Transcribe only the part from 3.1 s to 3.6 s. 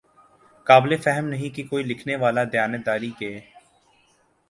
کے